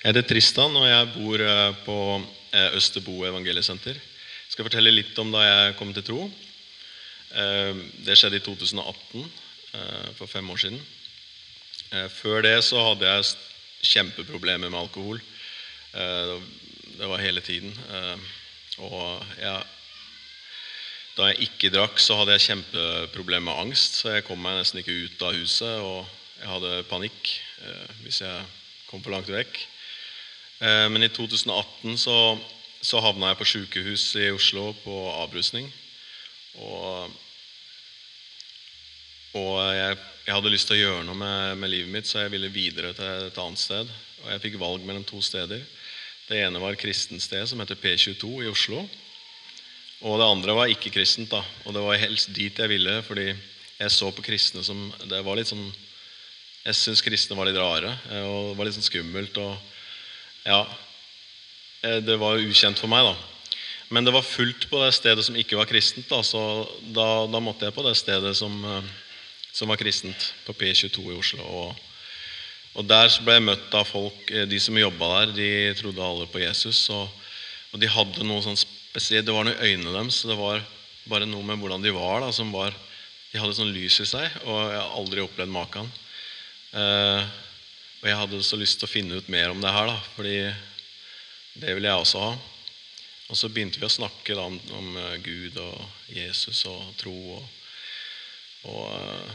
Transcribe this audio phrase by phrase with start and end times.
[0.00, 1.94] Jeg heter Tristan, og jeg bor eh, på
[2.56, 3.98] eh, Østerbo evangeliesenter.
[4.00, 6.20] Jeg skal fortelle litt om da jeg kom til tro.
[7.36, 9.26] Eh, Det skjedde i 2018,
[9.76, 10.80] eh, for fem år siden.
[12.14, 13.28] Før det så hadde jeg
[13.90, 15.18] kjempeproblemer med alkohol.
[15.90, 17.74] Det var hele tiden.
[18.78, 19.64] Og jeg,
[21.16, 23.98] da jeg ikke drakk, så hadde jeg kjempeproblemer med angst.
[23.98, 26.06] Så jeg kom meg nesten ikke ut av huset, og
[26.38, 27.34] jeg hadde panikk
[28.06, 28.46] hvis jeg
[28.86, 29.58] kom for langt vekk.
[30.60, 32.38] Eh, Men i 2018 så,
[32.80, 35.70] så havna jeg på sykehus i Oslo på avrusning.
[36.60, 37.14] Og,
[39.40, 42.34] og jeg, jeg hadde lyst til å gjøre noe med, med livet mitt, så jeg
[42.34, 43.88] ville videre til et annet sted.
[44.20, 45.64] Og jeg fikk valg mellom to steder.
[46.28, 48.84] Det ene var et kristent sted som heter P22 i Oslo.
[50.04, 51.32] Og det andre var ikke-kristent.
[51.32, 55.24] da, Og det var helst dit jeg ville, fordi jeg så på kristne som det
[55.24, 55.70] var litt sånn,
[56.60, 59.38] Jeg syns kristne var litt rare eh, og det var litt sånn skummelt.
[59.40, 59.56] og
[60.44, 60.66] ja,
[61.82, 63.16] eh, Det var ukjent for meg, da.
[63.90, 66.08] Men det var fullt på det stedet som ikke var kristent.
[66.08, 66.40] da, Så
[66.94, 68.82] da, da måtte jeg på det stedet som, eh,
[69.52, 71.42] som var kristent, på P22 i Oslo.
[71.42, 71.80] Og,
[72.78, 76.28] og der ble jeg møtt av folk, eh, de som jobba der, de trodde alle
[76.30, 76.88] på Jesus.
[76.94, 77.10] Og,
[77.72, 80.22] og de hadde noe sånn spesielt, det var noe i øynene deres.
[80.22, 80.62] Det var
[81.10, 82.20] bare noe med hvordan de var.
[82.22, 82.74] da, som var,
[83.32, 85.90] De hadde sånn lys i seg, og jeg har aldri opplevd maken.
[86.74, 87.26] Eh,
[88.00, 90.36] og jeg hadde så lyst til å finne ut mer om det her, da, fordi
[91.60, 92.30] det ville jeg også ha.
[93.30, 95.76] Og så begynte vi å snakke da, om, eh, Gud og
[96.10, 97.14] Jesus og tro.
[97.36, 97.42] Og,
[98.72, 99.34] og, eh,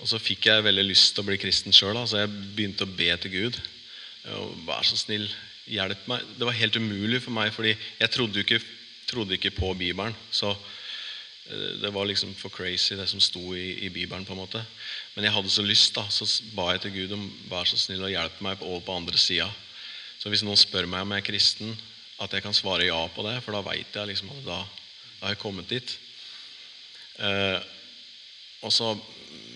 [0.00, 2.96] og så fikk jeg veldig lyst til å bli kristen sjøl, så jeg begynte å
[2.96, 3.60] be til Gud.
[4.66, 5.28] Vær så snill,
[5.70, 6.24] hjelp meg.
[6.38, 8.58] Det var helt umulig for meg, fordi jeg trodde ikke,
[9.06, 10.16] trodde ikke på Bibelen.
[10.34, 10.50] Så
[11.82, 14.24] det var liksom for crazy, det som sto i, i Bibelen.
[14.24, 14.64] på en måte.
[15.14, 18.02] Men jeg hadde så lyst, da, så ba jeg til Gud om vær så snill
[18.02, 19.46] og hjelpe meg over på andre sida.
[20.18, 21.76] Så hvis noen spør meg om jeg er kristen,
[22.18, 24.58] at jeg kan svare ja på det, for da veit jeg liksom at da,
[25.20, 25.96] da har jeg kommet dit.
[27.20, 27.60] Eh,
[28.64, 28.94] og så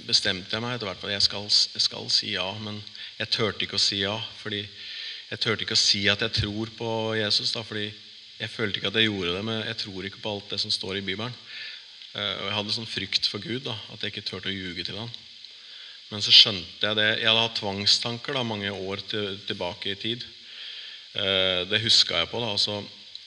[0.06, 2.78] bestemte jeg meg etter hvert for at jeg skal, jeg skal si ja, men
[3.18, 4.16] jeg turte ikke å si ja.
[4.42, 4.66] fordi
[5.30, 7.84] Jeg turte ikke å si at jeg tror på Jesus, da, fordi
[8.40, 9.42] jeg følte ikke at jeg gjorde det.
[9.46, 11.36] Men jeg tror ikke på alt det som står i Bibelen.
[12.14, 14.84] Eh, Og jeg hadde sånn frykt for Gud, da, at jeg ikke turte å ljuge
[14.86, 15.10] til han.
[16.10, 17.08] Men så skjønte jeg det.
[17.20, 20.24] Jeg hadde hatt tvangstanker da, mange år til, tilbake i tid.
[21.14, 22.40] Eh, Det huska jeg på.
[22.42, 22.80] Da altså,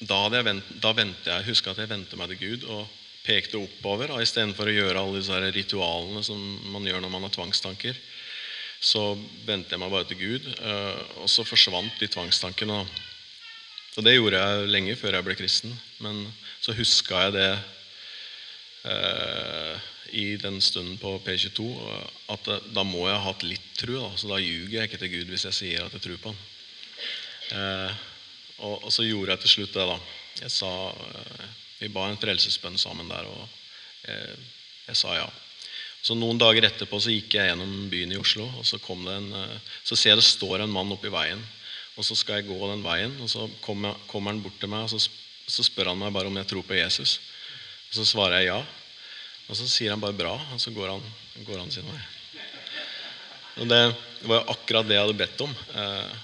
[0.04, 2.88] da, jeg vent, da vente jeg, huska at jeg vendte meg til Gud og
[3.24, 6.42] pekte oppover da, istedenfor å gjøre alle disse ritualene som
[6.74, 7.96] man gjør når man har tvangstanker.
[8.84, 9.14] Så
[9.48, 12.82] vendte jeg meg bare til Gud, eh, og så forsvant de tvangstankene.
[13.96, 15.72] Og det gjorde jeg lenge før jeg ble kristen.
[16.04, 16.26] Men
[16.60, 17.48] så huska jeg det
[18.84, 21.68] eh, i den stunden på P22
[22.34, 24.00] at eh, da må jeg ha hatt litt tro.
[24.00, 24.12] Da.
[24.18, 26.44] Så da ljuger jeg ikke til Gud hvis jeg sier at jeg tror på han.
[27.54, 28.02] Eh,
[28.64, 29.98] og, og så gjorde jeg til slutt det, da.
[30.44, 31.48] Jeg sa, eh,
[31.82, 34.36] vi ba en frelsesbønn sammen der, og eh,
[34.88, 35.28] jeg sa ja.
[36.04, 39.18] Så Noen dager etterpå så gikk jeg gjennom byen i Oslo, og så, kom det
[39.20, 41.42] en, eh, så ser jeg det står en mann oppi veien.
[41.94, 44.88] Og Så skal jeg gå den veien, og så kommer, kommer han bort til meg
[44.88, 45.12] og så,
[45.46, 47.20] så spør han meg bare om jeg tror på Jesus.
[47.94, 48.58] Og Så svarer jeg ja.
[49.52, 51.04] Og så sier han bare bra, og så går han,
[51.46, 52.00] går han sin vei.
[53.62, 53.82] Og Det
[54.26, 55.52] var akkurat det jeg hadde bedt om.
[55.78, 56.16] Eh,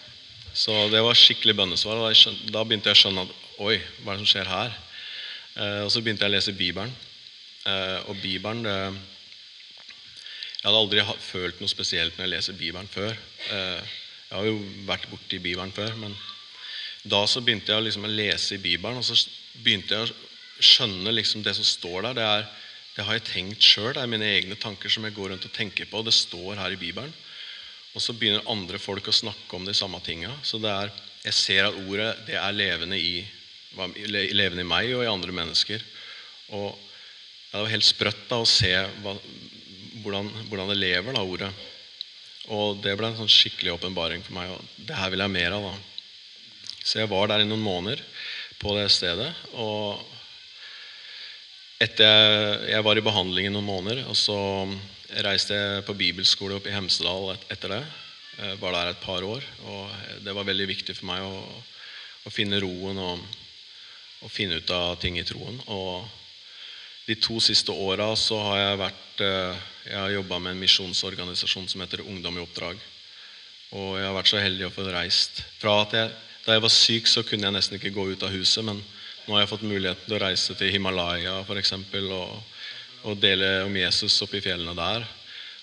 [0.53, 1.95] Så det var skikkelig bønnesvar.
[2.01, 4.73] og Da, begynte jeg å skjønne at oi, hva er det som skjer her?
[5.57, 6.95] Eh, Og så begynte jeg å lese Bibelen.
[7.65, 8.99] Eh, Og Bibelen det,
[10.59, 13.15] Jeg hadde aldri følt noe spesielt når jeg leser Bibelen før.
[13.49, 16.17] Jeg har jo vært borti Bibelen før, men
[17.05, 19.15] da så begynte jeg liksom å lese i Bibelen, og så
[19.63, 20.11] begynte jeg
[20.63, 22.17] skjønne liksom det som står der.
[22.17, 22.45] Det, er,
[22.95, 23.93] det har jeg tenkt sjøl.
[23.95, 26.03] Det er mine egne tanker som jeg går rundt og tenker på.
[26.05, 27.13] Det står her i Bibelen.
[27.95, 30.31] Og så begynner andre folk å snakke om de samme tinga.
[30.45, 30.93] Så det er,
[31.25, 33.23] jeg ser at ordet det er levende i,
[34.09, 35.83] levende i meg og i andre mennesker.
[36.57, 36.77] Og
[37.49, 38.71] det var helt sprøtt da, å se
[39.01, 39.15] hva,
[40.03, 41.49] hvordan, hvordan det lever, da, ordet.
[42.53, 44.53] Og det ble en sånn skikkelig åpenbaring for meg.
[44.53, 45.69] Og det her vil jeg mer av.
[45.69, 45.73] da.
[46.83, 48.01] Så jeg var der i noen måneder
[48.61, 49.29] på det stedet.
[49.53, 49.99] Og
[51.79, 54.37] etter jeg, var i behandling i noen måneder, og så
[55.23, 57.81] reiste jeg på bibelskole opp i Hemsedal et, etter det.
[58.39, 61.39] Jeg var der et par år, og det var veldig viktig for meg å,
[62.27, 63.23] å finne roen og,
[64.23, 65.59] og finne ut av ting i troen.
[65.71, 66.07] Og
[67.09, 71.67] de to siste åra så har jeg vært eh, Jeg har jobba med en misjonsorganisasjon
[71.71, 72.77] som heter Ungdom i oppdrag.
[73.73, 75.41] Og jeg har vært så heldig å få reist.
[75.57, 76.11] Fra at jeg,
[76.45, 78.61] da jeg var syk, så kunne jeg nesten ikke gå ut av huset.
[78.67, 78.83] Men
[79.29, 82.31] nå har jeg fått muligheten til å reise til Himalaya eksempel, og,
[83.05, 85.05] og dele om Jesus oppe i fjellene der.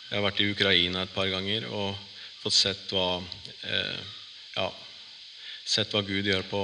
[0.07, 1.97] Jeg har vært i Ukraina et par ganger og
[2.45, 3.19] fått sett hva
[3.67, 3.99] eh,
[4.55, 4.69] ja,
[5.67, 6.63] sett hva Gud gjør på,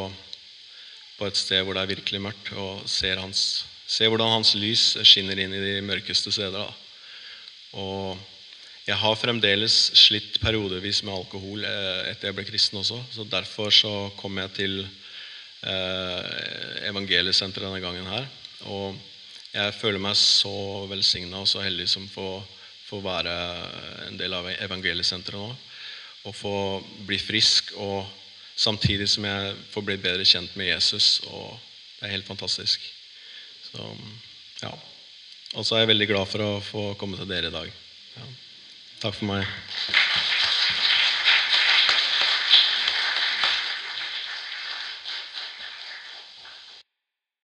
[1.19, 4.93] på et sted hvor det er virkelig mørkt, og ser, hans, ser hvordan hans lys
[5.02, 6.55] skinner inn i de mørkeste steder.
[6.55, 6.70] Da.
[7.82, 8.14] Og
[8.87, 13.02] jeg har fremdeles slitt periodevis med alkohol eh, etter jeg ble kristen også.
[13.10, 14.84] så Derfor så kom jeg til
[15.62, 18.26] eh, evangeliesenteret denne gangen her.
[18.70, 18.96] Og
[19.52, 22.42] jeg føler meg så velsigna og så heldig som får
[22.92, 23.34] får være
[24.08, 25.52] en del av evangeliesenteret nå.
[26.28, 26.56] Og få
[27.06, 28.04] bli frisk, og
[28.54, 31.20] samtidig som jeg får bli bedre kjent med Jesus.
[31.26, 31.56] og
[31.98, 32.84] Det er helt fantastisk.
[33.70, 33.88] Så,
[34.62, 34.72] ja.
[35.54, 37.72] Og så er jeg veldig glad for å få komme til dere i dag.
[38.18, 38.28] Ja.
[39.02, 40.21] Takk for meg.